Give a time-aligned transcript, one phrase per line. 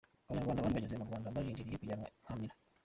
[0.29, 2.55] Abanyarwanda bari bageze mu Rwanda barindiriye kujyanwa Nkamira.